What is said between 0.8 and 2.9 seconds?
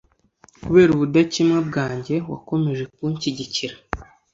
ubudakemwa bwanjye wakomeje